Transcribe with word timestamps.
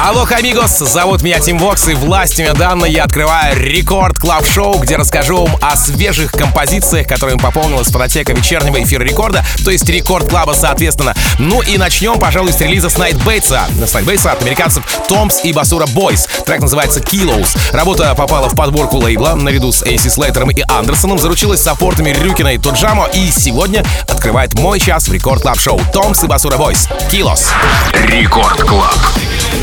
Алло, 0.00 0.24
амигос, 0.30 0.78
зовут 0.78 1.22
меня 1.22 1.40
Тим 1.40 1.58
Вокс, 1.58 1.88
и 1.88 1.94
властями 1.94 2.56
данной 2.56 2.92
я 2.92 3.02
открываю 3.02 3.60
Record 3.60 4.16
Club 4.16 4.46
Show 4.46 4.78
где 4.78 4.94
расскажу 4.94 5.44
вам 5.44 5.58
о 5.60 5.76
свежих 5.76 6.30
композициях, 6.30 7.08
которыми 7.08 7.38
пополнилась 7.38 7.88
фонотека 7.88 8.32
вечернего 8.32 8.80
эфира 8.80 9.02
рекорда, 9.02 9.44
то 9.64 9.72
есть 9.72 9.88
Record 9.88 10.30
Club 10.30 10.45
а, 10.45 10.52
соответственно. 10.52 11.14
Ну 11.40 11.62
и 11.62 11.76
начнем, 11.78 12.18
пожалуй, 12.20 12.52
с 12.52 12.60
релиза 12.60 12.90
Снайтбейтса. 12.90 13.66
Снайтбейтса 13.86 14.30
от 14.30 14.42
американцев 14.42 14.84
Thombs 15.08 15.40
и 15.42 15.52
Basura 15.52 15.86
Boyz. 15.86 16.28
Трек 16.46 16.60
называется 16.60 17.00
Kilos. 17.00 17.58
Работа 17.72 18.14
попала 18.14 18.48
в 18.48 18.54
подборку 18.54 18.98
лейбла 18.98 19.34
наряду 19.34 19.72
с 19.72 19.82
Эйси 19.82 20.08
Слейтером 20.08 20.50
и 20.50 20.62
Андерсоном, 20.68 21.18
заручилась 21.18 21.60
саппортами 21.60 22.10
Рюкина 22.10 22.54
и 22.54 22.58
Туджамо, 22.58 23.08
и 23.12 23.30
сегодня 23.32 23.84
открывает 24.06 24.54
мой 24.54 24.78
час 24.78 25.08
в 25.08 25.12
Record 25.12 25.42
Club 25.42 25.58
Show 25.58 25.80
Thombs 25.92 26.22
и 26.22 26.28
Basura 26.28 26.56
Boyz. 26.56 26.88
Kilos. 27.10 27.48
Рекорд 27.92 28.62
Клаб. 28.62 28.94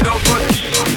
Nobody. 0.03 0.94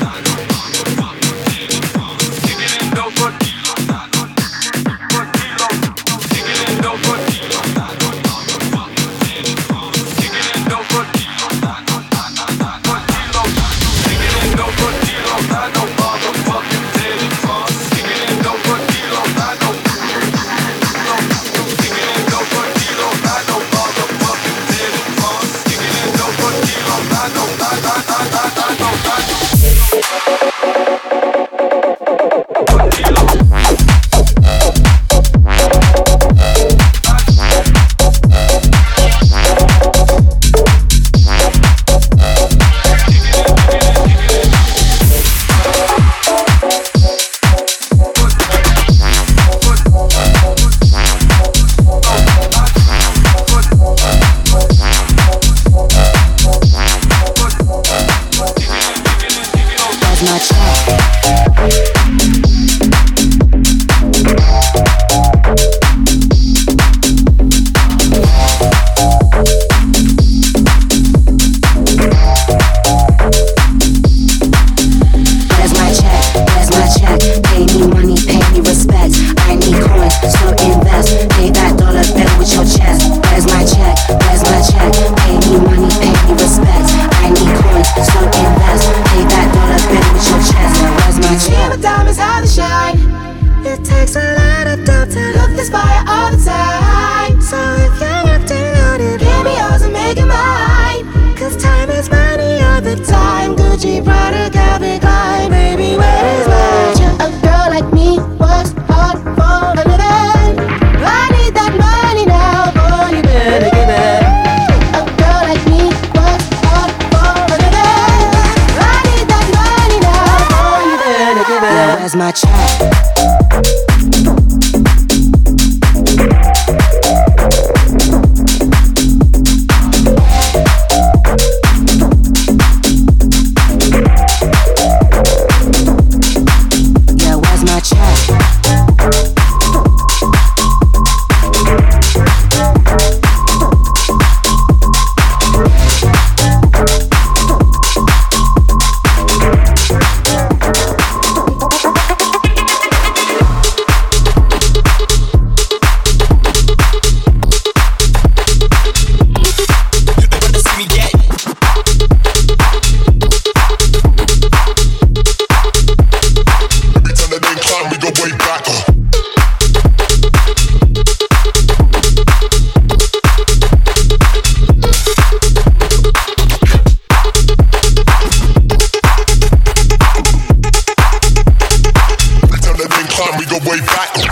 way 183.81 183.87
back. 183.87 184.11
You 184.17 184.27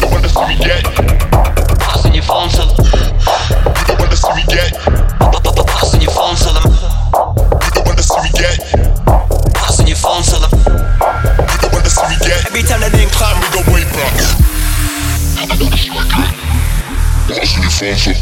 don't 0.00 0.10
wanna 0.10 0.28
see 0.28 0.46
me 0.48 0.56
get 0.58 0.84
passing 1.80 2.14
your 2.14 2.22
phone 2.22 2.48
to 2.48 2.56
them. 2.56 2.76
You're 2.80 3.86
the 3.86 3.96
wanna 3.98 4.16
see 4.16 4.32
me 4.34 4.44
get 4.48 4.72
passing 5.66 6.00
your 6.00 6.12
phone 6.12 6.36
to 6.36 6.50
them. 6.56 6.64
You 7.76 7.82
wanna 7.84 8.02
see 8.02 8.20
me 8.22 8.30
get 8.32 8.58
passing 9.54 9.86
your 9.88 9.96
phone 9.96 10.22
to 10.22 10.36
them. 10.40 10.50
You're 10.64 11.60
the 11.60 11.68
wanna 11.72 11.90
see 11.90 12.08
me 12.08 12.16
get 12.20 12.46
every 12.46 12.62
time 12.62 12.80
they 12.80 12.90
didn't 12.90 13.12
climb, 13.12 13.36
we 13.40 13.48
go 13.52 13.60
way 13.72 13.84
back. 13.92 14.16
see 15.72 15.90
me 15.92 16.08
get 16.08 16.32
passing 17.36 17.62
your 17.62 17.70
phone 17.70 17.96
to 17.96 18.10
them. 18.12 18.16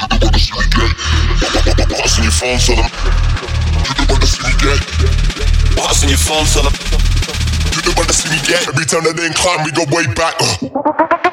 You 0.00 0.22
don't 0.22 0.22
wanna 0.22 0.38
see 0.38 0.52
me 0.52 0.66
get 0.66 0.90
your 2.24 2.32
phone. 2.32 2.58
You 3.98 4.06
wanna 4.08 4.26
see 4.26 4.42
me 4.42 4.52
get 4.58 4.80
passing 5.76 6.08
your 6.08 6.18
phone 6.18 6.46
to 6.46 6.62
them 6.62 6.95
they 7.86 7.94
wanna 7.96 8.12
see 8.12 8.30
me 8.30 8.38
get. 8.42 8.66
Every 8.68 8.84
time 8.84 9.04
that 9.04 9.14
they 9.16 9.30
climb, 9.30 9.62
we 9.64 9.70
go 9.70 9.86
way 9.94 10.06
back. 10.14 10.34
Uh. 10.40 11.25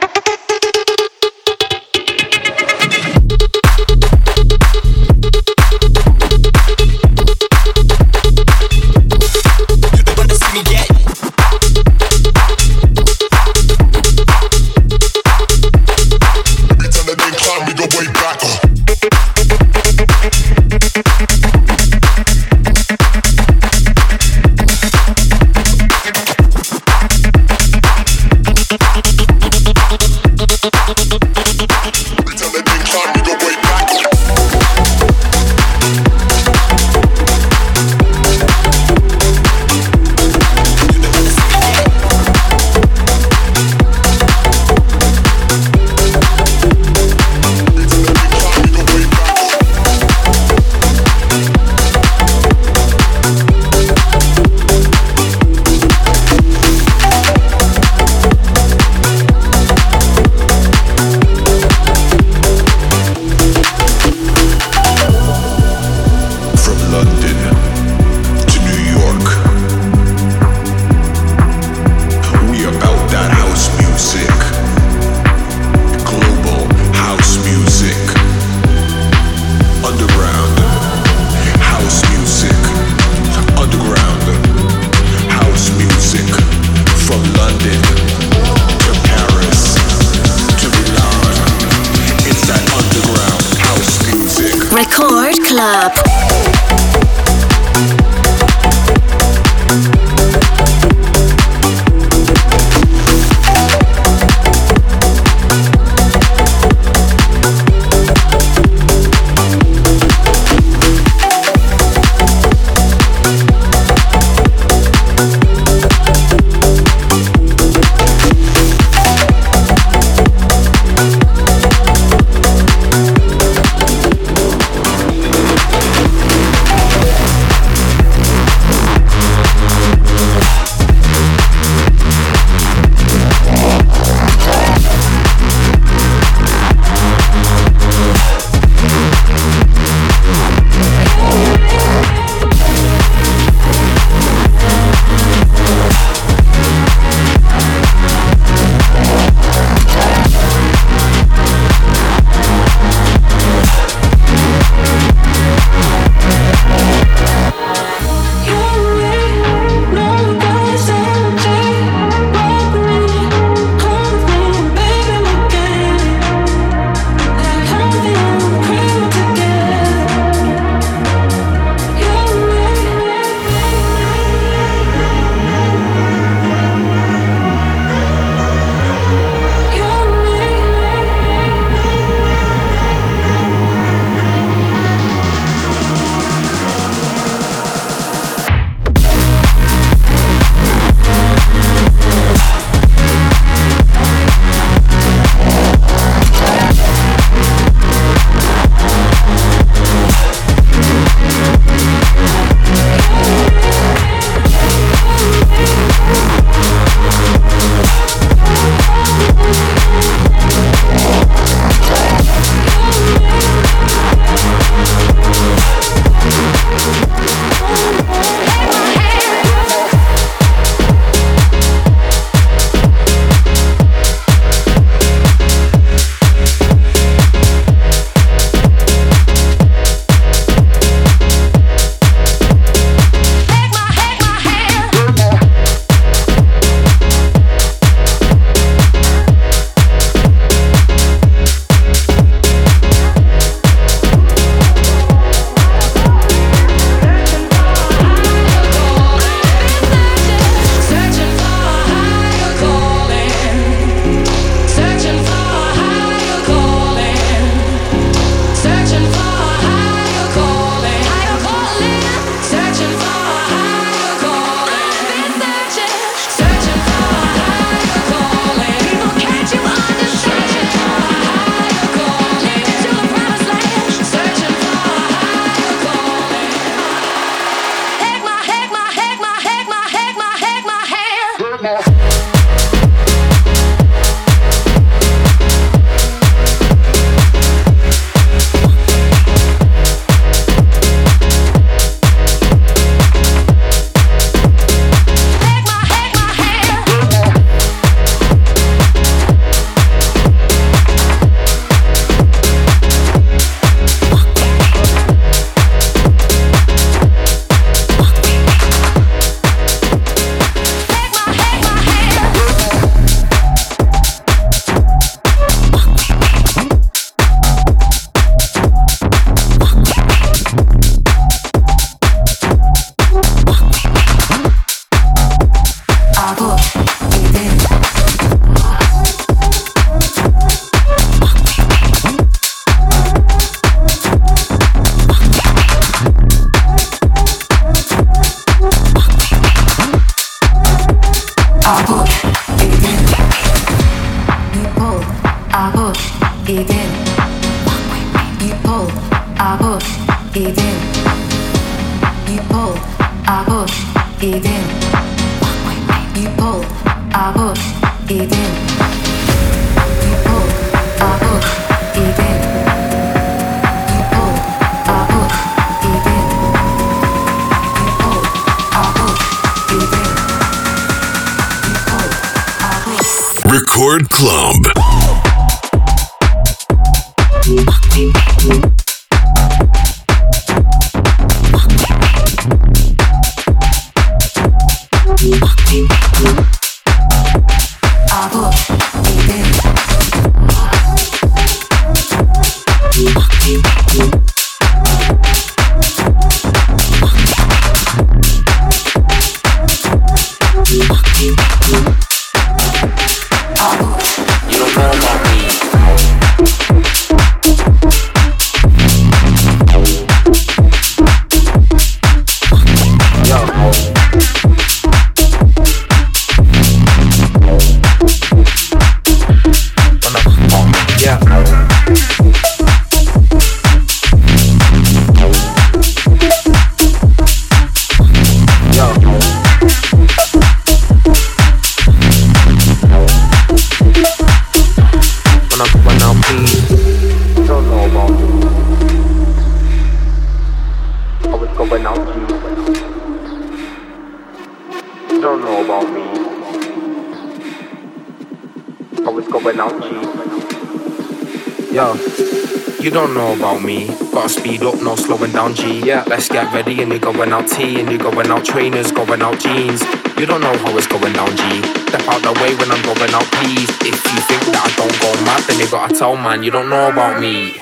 Down, 455.34 455.56
G. 455.56 455.80
Yeah, 455.80 456.04
let's 456.08 456.30
get 456.30 456.54
ready 456.54 456.82
and 456.82 456.92
you're 456.92 457.00
going 457.00 457.34
out 457.34 457.48
T 457.48 457.80
and 457.80 457.90
you're 457.90 458.00
going 458.00 458.28
out 458.28 458.46
trainers, 458.46 458.92
going 458.92 459.22
out 459.22 459.40
jeans. 459.40 459.82
You 460.18 460.26
don't 460.26 460.42
know 460.42 460.56
how 460.60 460.78
it's 460.78 460.88
going 460.88 461.12
down, 461.14 461.30
G. 461.36 461.62
Step 461.90 462.08
out 462.08 462.22
the 462.22 462.34
way 462.42 462.56
when 462.56 462.72
I'm 462.72 462.82
going 462.84 463.14
out, 463.14 463.26
please. 463.42 463.70
If 463.82 463.98
you 464.14 464.22
think 464.30 464.42
that 464.54 464.62
I 464.64 464.70
don't 464.78 465.00
go 465.02 465.12
mad, 465.26 465.44
then 465.48 465.60
you 465.60 465.70
gotta 465.70 465.94
tell 465.96 466.16
man 466.16 466.44
you 466.44 466.52
don't 466.52 466.70
know 466.70 466.90
about 466.90 467.20
me. 467.20 467.62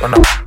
When 0.00 0.14
I, 0.14 0.43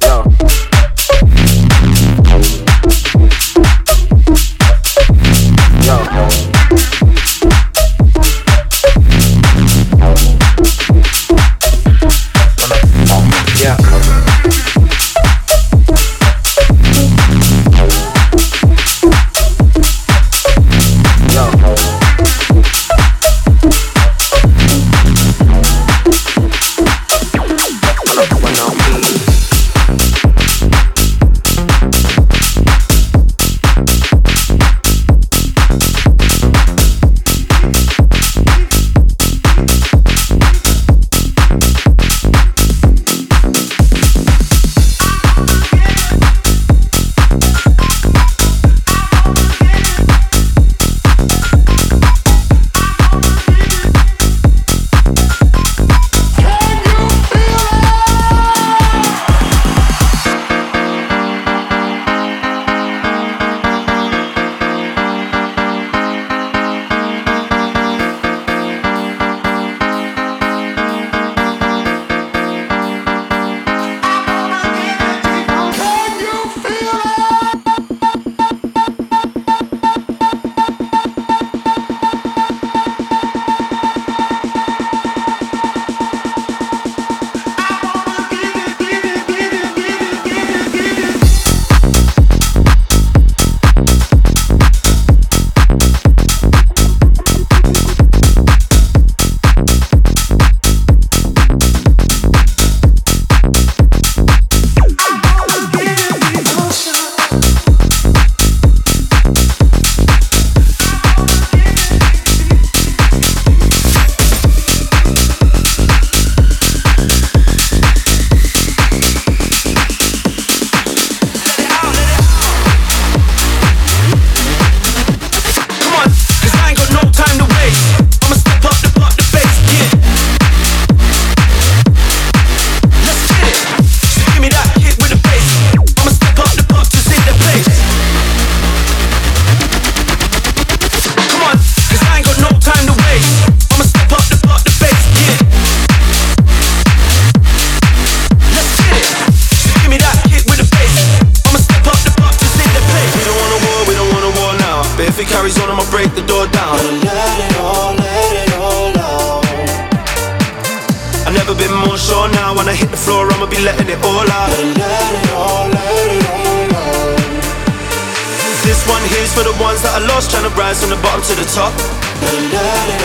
I 169.98 170.00
lost 170.06 170.30
trying 170.30 170.46
to 170.46 170.54
rise 170.54 170.80
from 170.80 170.92
the 170.92 171.02
bottom 171.02 171.26
to 171.26 171.34
the 171.34 171.44
top. 171.50 171.74
Let 172.22 172.30
it 172.30 172.54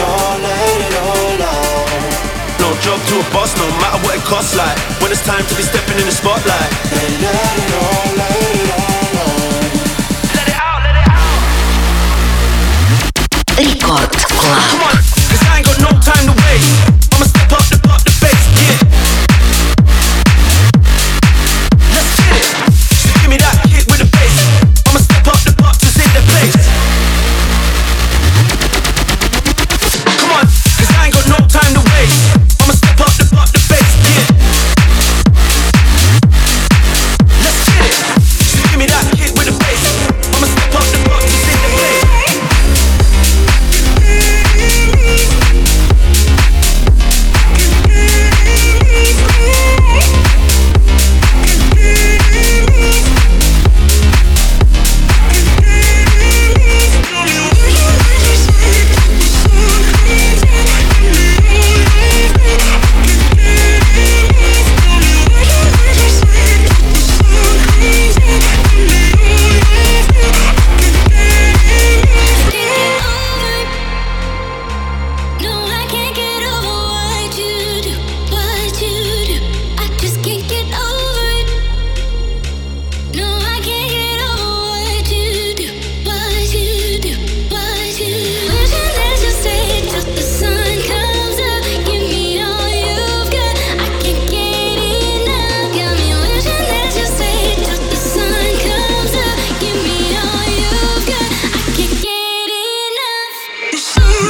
all, 0.05 0.37
let 0.45 0.77
it 0.77 0.93
all 1.01 1.41
out. 1.41 1.89
No 2.61 2.69
job 2.85 3.01
to 3.09 3.17
a 3.17 3.25
boss, 3.33 3.57
no 3.57 3.65
matter 3.81 3.97
what 4.05 4.13
it 4.21 4.21
costs. 4.29 4.55
Like 4.55 4.77
when 5.01 5.11
it's 5.11 5.25
time 5.25 5.41
to 5.41 5.55
be 5.57 5.63
stepping 5.63 5.97
in 5.97 6.05
the 6.05 6.13
spotlight. 6.13 6.69
Let 6.93 7.09
it 7.09 7.73
all, 7.81 8.13
let 8.13 8.37
it 8.45 8.77
all 8.77 9.17
out. 9.25 9.73
Let 10.37 10.45
it 10.45 10.61
out, 10.61 10.85
let 10.85 11.01
it 11.01 11.09
out. 11.09 11.33
Record 13.57 14.13
Club. 14.29 14.61
Come 14.69 14.85
on. 14.85 15.01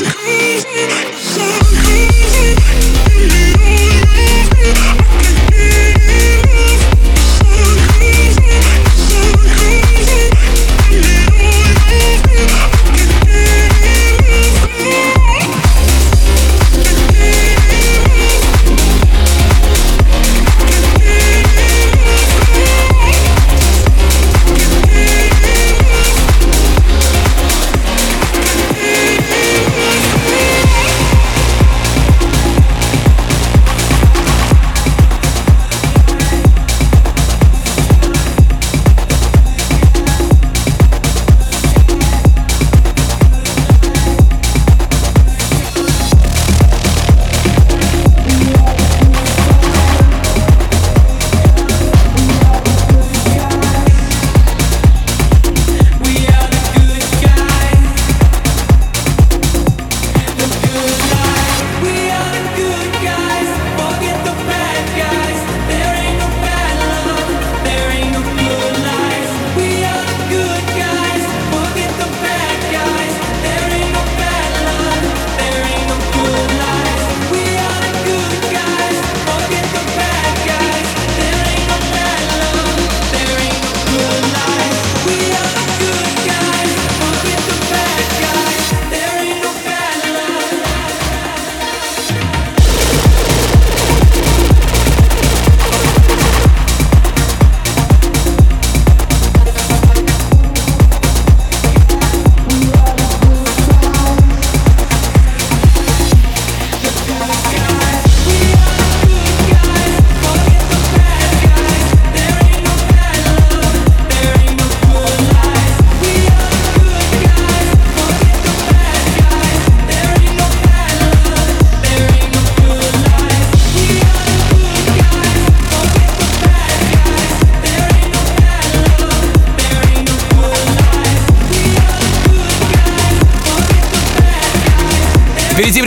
crazy. 0.01 0.89
So 1.17 1.82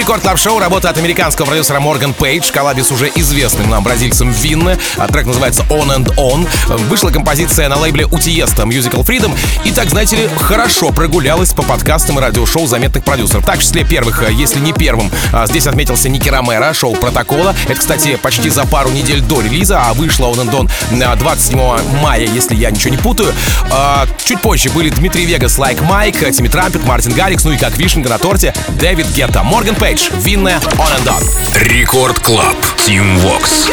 Record 0.06 0.22
Club 0.22 0.38
Show 0.38 0.60
работа 0.60 0.92
от 0.92 1.00
американского 1.00 1.48
продюсера 1.48 1.80
Морган 1.80 2.14
Пейдж, 2.14 2.52
коллаби 2.52 2.84
с 2.84 2.92
уже 2.92 3.12
известным 3.16 3.72
нам 3.72 3.84
бразильцем 3.84 4.32
Vinne. 4.32 4.78
А 4.98 5.08
трек 5.08 5.26
называется 5.26 5.64
On 5.72 5.88
and 5.88 6.16
On. 6.16 6.48
Вышла 6.90 7.10
композиция 7.10 7.70
на 7.70 7.78
лейбле 7.78 8.06
у 8.06 8.14
Тиесто 8.14 8.64
Musical 8.66 9.04
Freedom. 9.04 9.36
И 9.64 9.72
так, 9.72 9.90
знаете 9.90 10.16
ли, 10.16 10.30
хорошо 10.40 10.92
прогулялась 10.92 11.54
по 11.54 11.64
подкастам 11.64 12.20
и 12.20 12.22
радиошоу 12.22 12.68
заметных 12.68 13.04
продюсеров. 13.04 13.48
Так, 13.48 13.58
в 13.58 13.64
числе 13.64 13.84
первых, 13.84 14.22
э, 14.22 14.32
если 14.32 14.60
не 14.60 14.74
первым, 14.74 15.10
а, 15.34 15.48
здесь 15.48 15.66
отметился 15.66 16.08
Ники 16.08 16.30
Ромеро, 16.30 16.72
шоу 16.76 16.94
Протокола. 16.94 17.56
Это, 17.68 17.80
кстати, 17.80 18.16
почти 18.22 18.52
за 18.52 18.66
пару 18.66 18.92
недель 18.92 19.22
до 19.22 19.42
релиза, 19.42 19.82
а 19.88 19.94
вышла 19.96 20.28
On 20.28 20.36
and 20.36 20.70
On 20.92 21.18
27 21.18 21.82
мая, 22.04 22.28
если 22.28 22.54
я 22.54 22.70
ничего 22.70 22.92
не 22.92 23.02
путаю. 23.02 23.34
А, 23.72 24.06
чуть 24.24 24.40
позже 24.40 24.70
были 24.70 24.90
Дмитрий 24.90 25.26
Вегас, 25.26 25.58
Лайк 25.58 25.82
Майк, 25.82 26.20
Тимми 26.32 26.48
Трампет, 26.48 26.84
Мартин 26.86 27.14
Гаррикс, 27.14 27.44
ну 27.44 27.54
и 27.54 27.58
как 27.58 27.76
вишенка 27.76 28.08
на 28.08 28.20
торте, 28.20 28.54
Дэвид 28.80 29.08
Гетта. 29.16 29.42
Морган 29.42 29.74
Пейдж, 29.74 29.95
Винная, 29.96 30.60
On 30.78 30.92
and 31.00 31.08
On. 31.08 31.24
Рекорд 31.56 32.20
Клаб, 32.20 32.56
Team 32.86 33.18
Vox. 33.20 33.70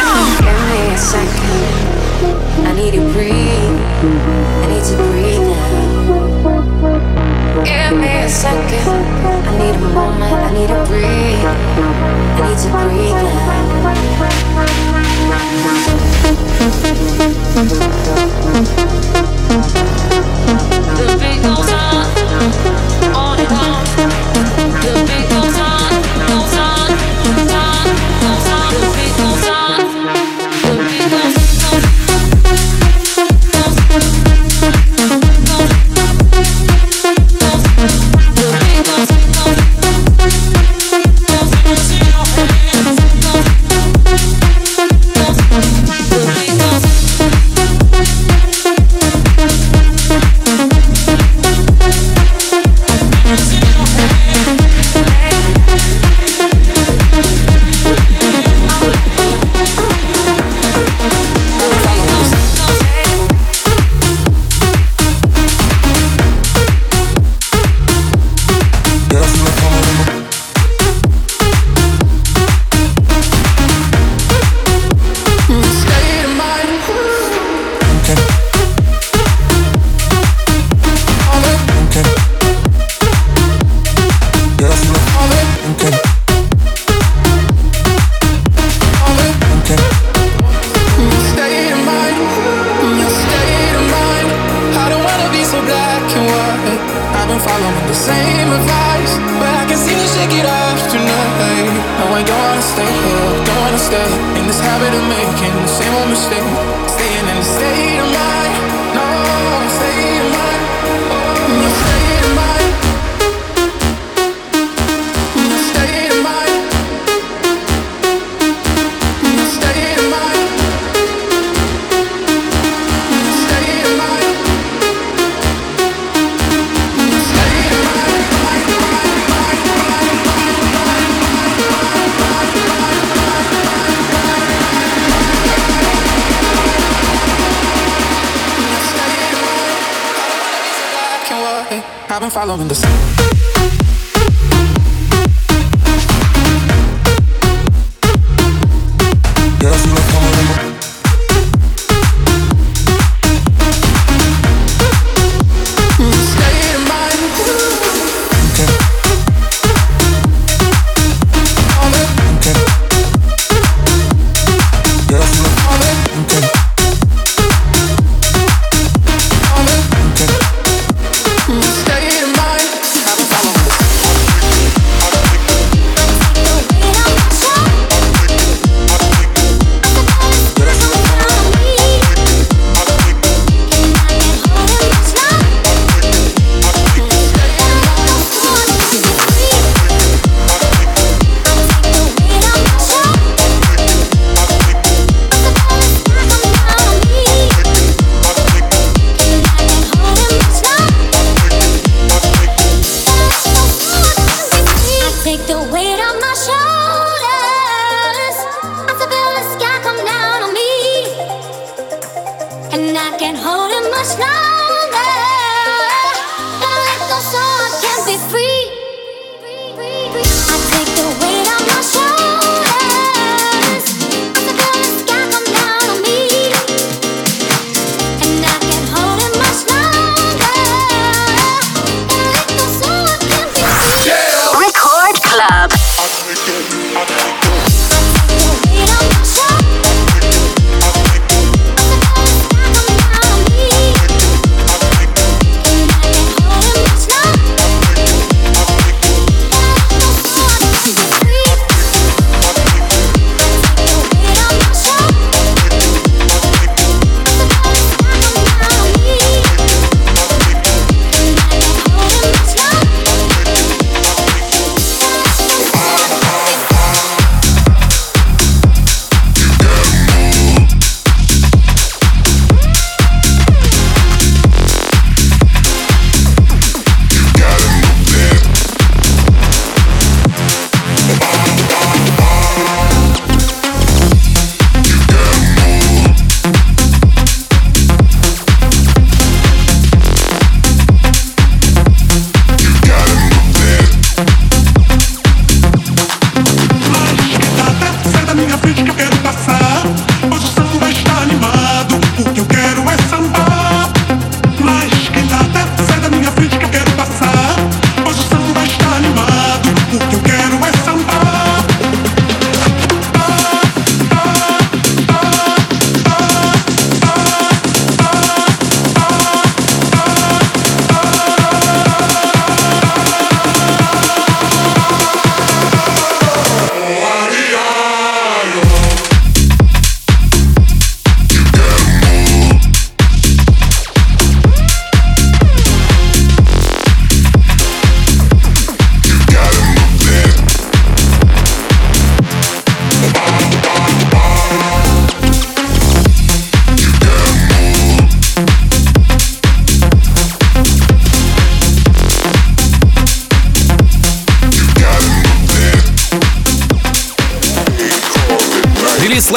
I 2.64 2.72
need 2.74 2.94
to 2.94 3.00
breathe. 3.12 3.80
I 4.62 4.66
need 4.68 4.84
to 4.84 4.96
breathe 4.96 5.40
now. 5.40 5.66
Give 7.64 7.92
me 7.98 8.08
a 8.08 8.28
second. 8.28 8.86
I 8.86 9.50
need 9.58 9.74
a 9.74 9.78
moment. 9.92 10.32
I 10.32 10.52
need 10.52 10.68
to 10.68 10.84
breathe. 10.86 11.44
I 12.38 12.40
need 12.48 12.58
to 12.58 12.68
breathe 12.70 13.18
now. 18.06 18.11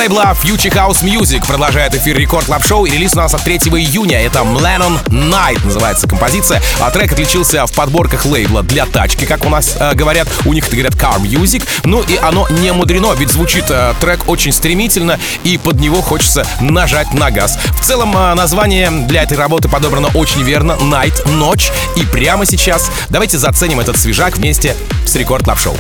Лейбла 0.05 0.35
Future 0.39 0.71
House 0.71 1.01
Music 1.01 1.47
продолжает 1.47 1.95
эфир 1.95 2.15
Record 2.15 2.45
Club 2.45 2.63
Show 2.63 2.85
и 2.85 2.91
релиз 2.91 3.13
у 3.13 3.17
нас 3.17 3.33
от 3.33 3.43
3 3.43 3.55
июня. 3.55 4.21
Это 4.21 4.39
Mlanon 4.39 5.03
Night 5.07 5.65
называется 5.65 6.07
композиция. 6.07 6.61
А 6.79 6.91
трек 6.91 7.13
отличился 7.13 7.65
в 7.65 7.71
подборках 7.71 8.23
лейбла 8.25 8.61
для 8.61 8.85
тачки, 8.85 9.25
как 9.25 9.47
у 9.47 9.49
нас 9.49 9.75
э, 9.79 9.95
говорят. 9.95 10.27
У 10.45 10.53
них 10.53 10.67
это 10.67 10.75
говорят 10.75 10.93
Car 10.93 11.19
Music. 11.19 11.63
Ну 11.85 12.03
и 12.03 12.17
оно 12.17 12.47
не 12.49 12.71
мудрено, 12.71 13.13
ведь 13.13 13.31
звучит 13.31 13.65
э, 13.69 13.95
трек 13.99 14.29
очень 14.29 14.51
стремительно 14.51 15.19
и 15.43 15.57
под 15.57 15.79
него 15.79 16.03
хочется 16.03 16.45
нажать 16.59 17.11
на 17.15 17.31
газ. 17.31 17.57
В 17.81 17.83
целом 17.83 18.15
э, 18.15 18.35
название 18.35 18.91
для 18.91 19.23
этой 19.23 19.39
работы 19.39 19.69
подобрано 19.69 20.09
очень 20.13 20.43
верно. 20.43 20.73
Night, 20.73 21.27
ночь. 21.31 21.71
И 21.95 22.05
прямо 22.05 22.45
сейчас 22.45 22.91
давайте 23.09 23.39
заценим 23.39 23.79
этот 23.79 23.97
свежак 23.97 24.37
вместе 24.37 24.75
с 25.07 25.15
Рекорд 25.15 25.45
Клаб 25.45 25.59
Шоу. 25.59 25.75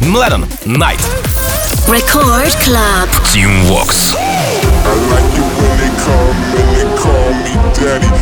Mlanon 0.00 0.46
Night. 0.66 1.00
Record 1.88 2.52
Club. 2.68 3.08
Team 3.32 3.48
Vox. 3.64 4.12
I 4.12 4.92
like 5.08 5.32
it 5.32 5.48
when 5.56 5.72
they 5.80 5.88
call 6.04 6.28
me, 6.36 6.60
they 6.76 6.84
call 7.00 7.32
me 7.40 7.52
daddy, 7.72 8.12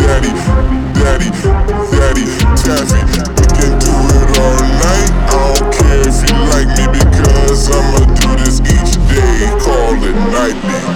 daddy, 0.00 0.32
daddy, 0.96 1.28
daddy, 1.92 2.24
taffy. 2.56 3.00
We 3.36 3.44
can 3.60 3.76
do 3.76 3.92
it 3.92 4.28
all 4.40 4.64
night. 4.80 5.12
I 5.28 5.52
don't 5.52 5.68
care 5.68 6.00
if 6.00 6.16
you 6.24 6.32
like 6.48 6.70
me 6.80 6.88
because 6.96 7.68
I'ma 7.68 8.08
do 8.16 8.28
this 8.40 8.56
each 8.64 8.96
day. 9.12 9.52
Call 9.60 9.92
it 9.92 10.16
nightly, 10.32 10.72
nightly, 10.72 10.87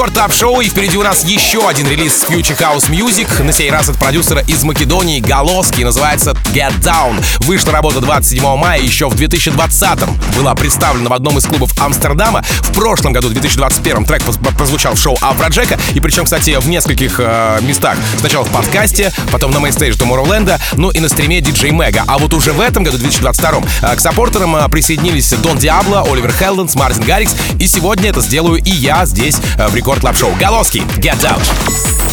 Это 0.00 0.09
Топ 0.20 0.34
Шоу, 0.34 0.60
и 0.60 0.68
впереди 0.68 0.98
у 0.98 1.02
нас 1.02 1.24
еще 1.24 1.66
один 1.66 1.88
релиз 1.88 2.26
Future 2.28 2.58
House 2.58 2.90
Music. 2.90 3.42
На 3.42 3.52
сей 3.52 3.70
раз 3.70 3.88
от 3.88 3.96
продюсера 3.96 4.42
из 4.42 4.62
Македонии 4.64 5.18
Галоски, 5.18 5.82
называется 5.82 6.32
Get 6.52 6.78
Down. 6.82 7.24
Вышла 7.46 7.72
работа 7.72 8.00
27 8.00 8.44
мая, 8.56 8.78
еще 8.78 9.08
в 9.08 9.14
2020-м 9.14 10.14
была 10.36 10.54
представлена 10.54 11.08
в 11.08 11.14
одном 11.14 11.38
из 11.38 11.46
клубов 11.46 11.70
Амстердама. 11.80 12.42
В 12.60 12.74
прошлом 12.74 13.14
году, 13.14 13.28
в 13.28 13.32
2021 13.32 14.04
трек 14.04 14.22
прозвучал 14.58 14.94
в 14.94 15.00
шоу 15.00 15.16
Afrojack'а, 15.22 15.78
и 15.94 16.00
причем, 16.00 16.24
кстати, 16.24 16.54
в 16.60 16.68
нескольких 16.68 17.14
э, 17.18 17.60
местах. 17.62 17.96
Сначала 18.18 18.44
в 18.44 18.50
подкасте, 18.50 19.14
потом 19.32 19.52
на 19.52 19.60
мейнстейдже 19.60 19.96
Tomorrowland, 19.98 20.60
ну 20.76 20.90
и 20.90 21.00
на 21.00 21.08
стриме 21.08 21.38
DJ 21.38 21.70
Mega. 21.70 22.04
А 22.06 22.18
вот 22.18 22.34
уже 22.34 22.52
в 22.52 22.60
этом 22.60 22.84
году, 22.84 22.98
2022 22.98 23.62
э, 23.80 23.96
к 23.96 24.00
саппортерам 24.00 24.54
э, 24.54 24.68
присоединились 24.68 25.32
Don 25.32 25.56
Diablo, 25.56 26.02
Oliver 26.02 26.30
Heldens, 26.30 26.74
Martin 26.74 27.04
Garrix, 27.04 27.34
и 27.58 27.66
сегодня 27.66 28.10
это 28.10 28.20
сделаю 28.20 28.62
и 28.62 28.70
я 28.70 29.06
здесь 29.06 29.38
э, 29.56 29.66
в 29.66 29.74
Record 29.74 30.02
Club 30.10 30.16
Show. 30.18 30.34
Галоски, 30.40 30.82
Get 30.98 31.20
Down. 31.20 31.40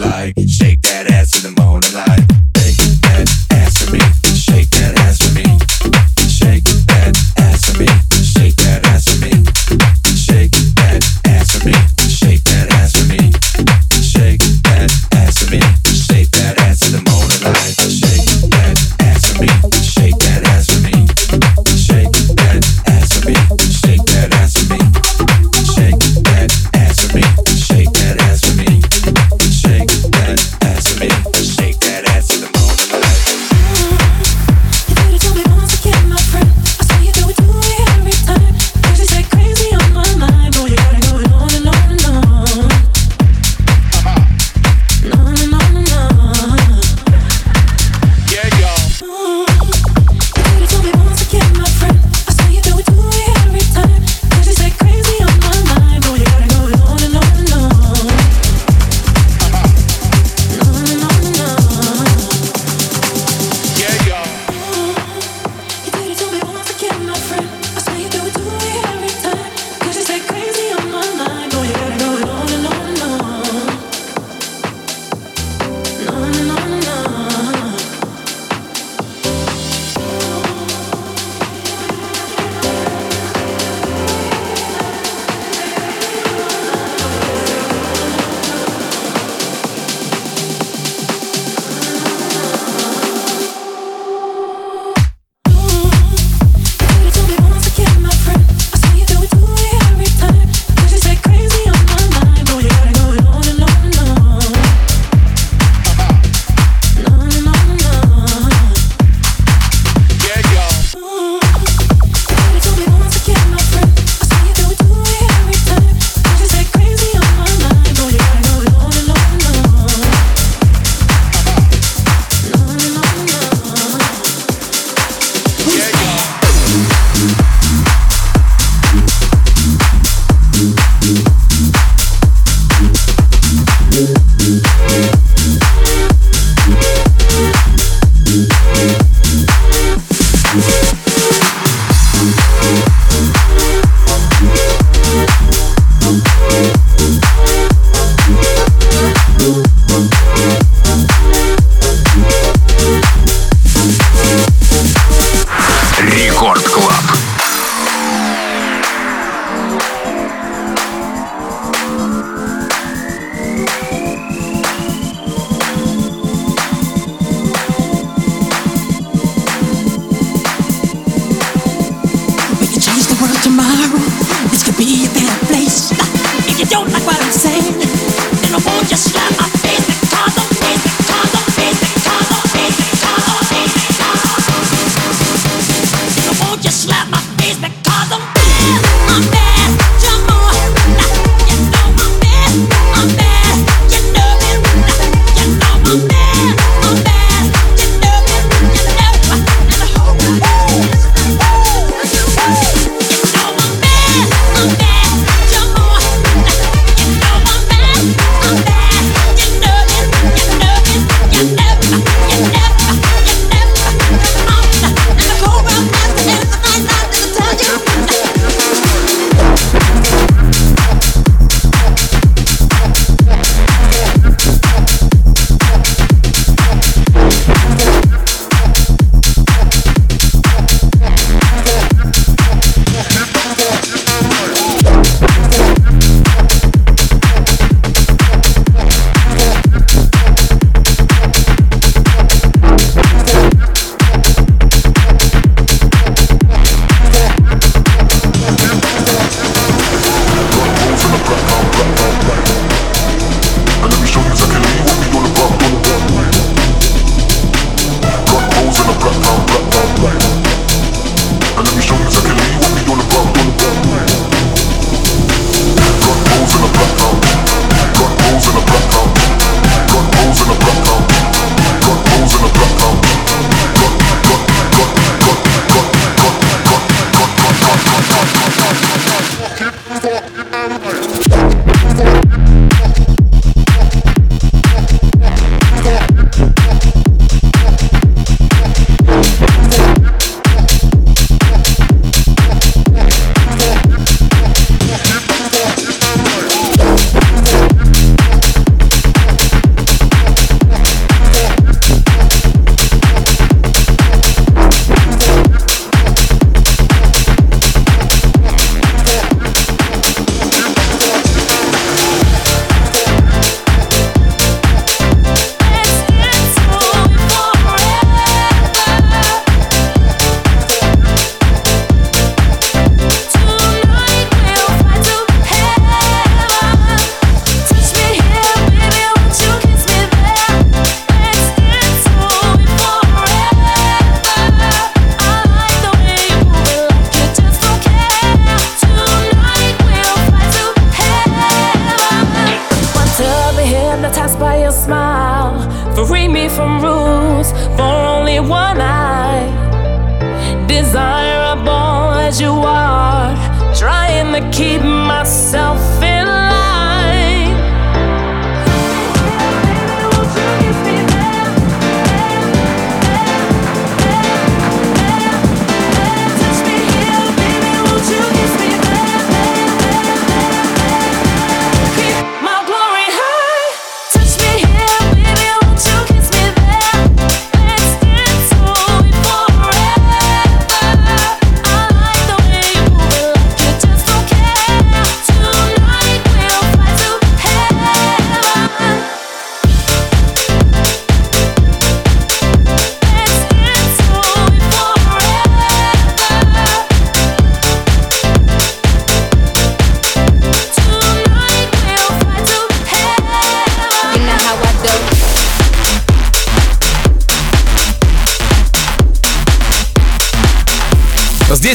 like. 0.00 0.34
Shake 0.48 0.79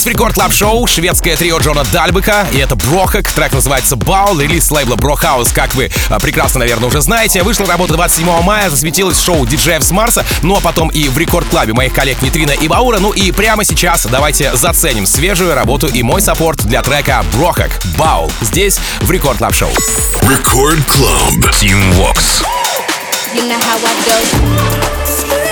в 0.06 0.08
Record 0.08 0.36
Club 0.36 0.54
Show 0.54 0.86
шведское 0.86 1.36
трио 1.36 1.58
Джона 1.58 1.84
Дальбека, 1.92 2.46
и 2.54 2.58
это 2.58 2.76
Brohug, 2.76 3.32
трек 3.32 3.54
называется 3.54 3.96
Баул, 3.96 4.40
релиз 4.40 4.70
лейбла 4.70 4.96
Brohouse, 4.96 5.52
как 5.52 5.74
вы 5.74 5.90
а, 6.10 6.20
прекрасно, 6.20 6.60
наверное, 6.60 6.90
уже 6.90 7.02
знаете. 7.02 7.42
Вышла 7.42 7.66
работа 7.66 7.94
27 7.94 8.44
мая, 8.44 8.70
засветилась 8.70 9.18
в 9.18 9.24
шоу 9.24 9.48
диджеев 9.48 9.84
с 9.84 9.90
Марса, 9.90 10.24
ну 10.44 10.58
а 10.58 10.60
потом 10.60 10.90
и 10.90 11.08
в 11.08 11.18
Record 11.18 11.48
Club'е 11.48 11.74
моих 11.74 11.94
коллег 11.94 12.22
Нейтрино 12.22 12.52
и 12.52 12.68
Баура. 12.68 13.00
Ну 13.00 13.14
и 13.14 13.32
прямо 13.32 13.64
сейчас 13.64 14.06
давайте 14.06 14.56
заценим 14.56 15.08
свежую 15.08 15.56
работу 15.56 15.88
и 15.88 16.04
мой 16.04 16.22
саппорт 16.22 16.64
для 16.66 16.84
трека 16.84 17.24
Brohug 17.34 17.72
Баул. 17.98 18.32
Здесь 18.42 18.80
в 19.02 19.10
Record 19.10 19.40
Club 19.40 19.56
Show. 19.56 19.72
Record 20.30 20.84
Club. 20.86 21.34
Tim 21.56 21.80
Vox. 21.94 22.44
You 23.34 23.48
know 23.48 23.58
how 23.60 23.78
I 23.84 25.40
do. 25.40 25.45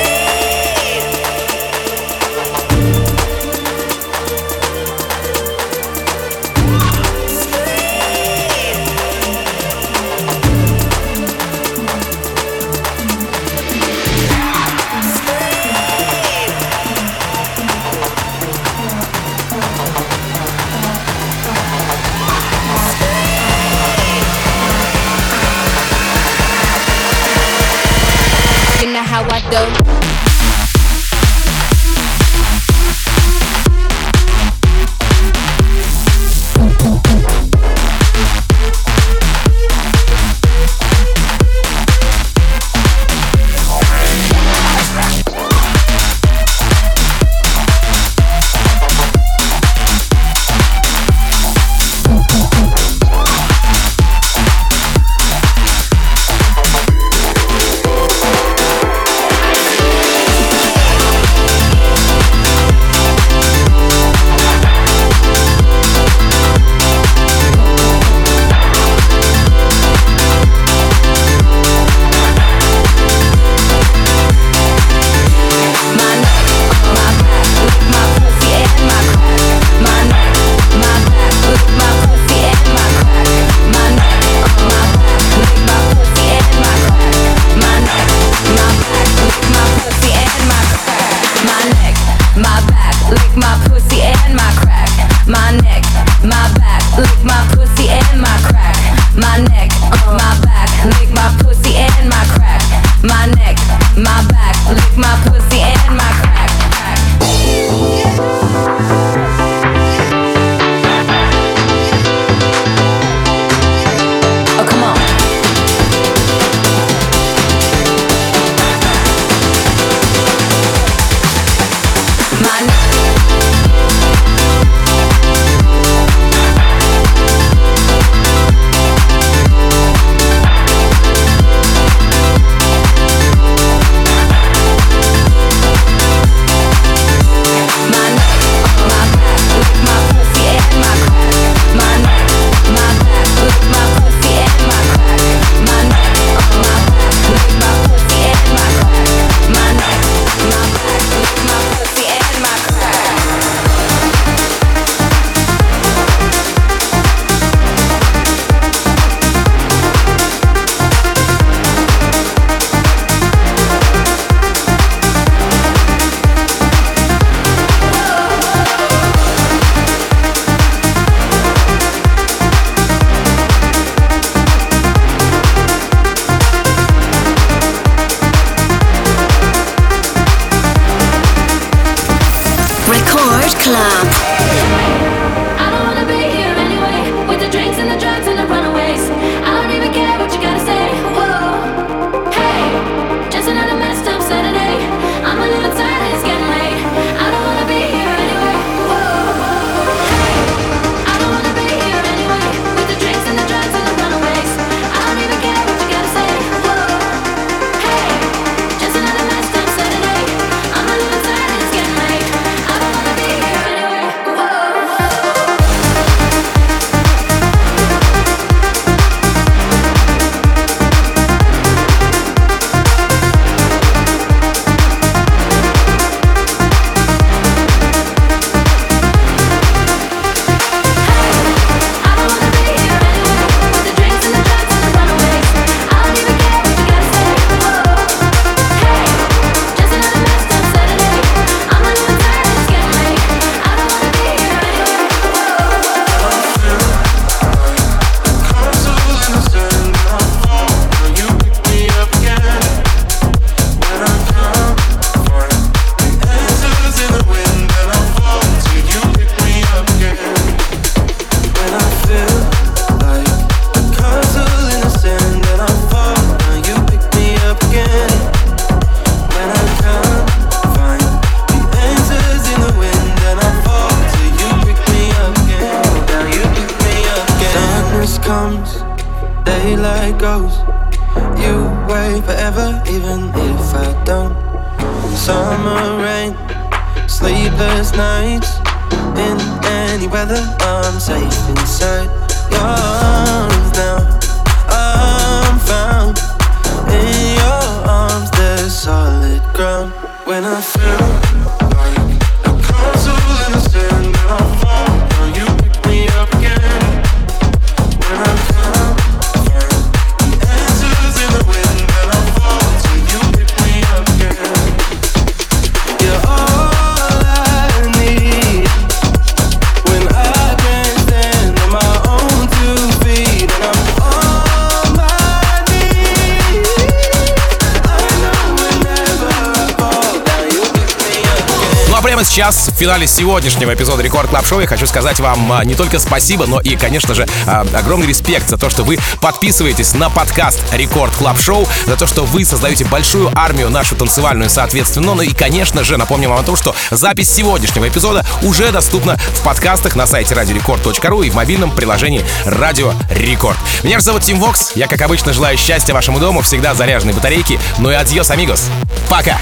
Сейчас, 332.33 332.67
в 332.69 332.75
финале 332.79 333.05
сегодняшнего 333.05 333.75
эпизода 333.75 334.01
Record 334.01 334.27
Club 334.27 334.43
Show, 334.47 334.59
я 334.59 334.65
хочу 334.65 334.87
сказать 334.87 335.19
вам 335.19 335.51
а, 335.51 335.63
не 335.63 335.75
только 335.75 335.99
спасибо, 335.99 336.47
но 336.47 336.59
и, 336.59 336.75
конечно 336.75 337.13
же, 337.13 337.27
а, 337.45 337.63
огромный 337.75 338.07
респект 338.07 338.49
за 338.49 338.57
то, 338.57 338.71
что 338.71 338.83
вы 338.83 338.97
подписываетесь 339.21 339.93
на 339.93 340.09
подкаст 340.09 340.59
Record 340.71 341.15
Club 341.15 341.39
Show, 341.39 341.67
за 341.85 341.95
то, 341.95 342.07
что 342.07 342.23
вы 342.23 342.43
создаете 342.43 342.85
большую 342.85 343.31
армию 343.35 343.69
нашу 343.69 343.95
танцевальную, 343.95 344.49
соответственно. 344.49 345.13
Ну 345.13 345.21
и, 345.21 345.31
конечно 345.31 345.83
же, 345.83 345.95
напомним 345.95 346.31
вам 346.31 346.39
о 346.39 346.43
том, 346.43 346.55
что 346.55 346.75
запись 346.89 347.29
сегодняшнего 347.31 347.87
эпизода 347.87 348.25
уже 348.41 348.71
доступна 348.71 349.17
в 349.17 349.43
подкастах 349.43 349.95
на 349.95 350.07
сайте 350.07 350.33
radiorecord.ru 350.33 351.21
и 351.21 351.29
в 351.29 351.35
мобильном 351.35 351.69
приложении 351.69 352.25
Радио 352.45 352.93
Рекорд. 353.11 353.59
Меня 353.83 353.99
же 353.99 354.05
зовут 354.05 354.23
Тим 354.23 354.39
Вокс. 354.39 354.71
Я, 354.73 354.87
как 354.87 355.03
обычно, 355.03 355.33
желаю 355.33 355.55
счастья 355.55 355.93
вашему 355.93 356.17
дому, 356.17 356.41
всегда 356.41 356.73
заряженной 356.73 357.13
батарейки. 357.13 357.59
Ну 357.77 357.91
и 357.91 357.93
adiós, 357.93 358.31
amigos. 358.31 358.69
Пока! 359.07 359.37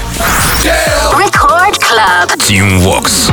Record 1.16 1.78
Club. 1.80 2.36
Team 2.36 2.81
Vox. 2.82 3.30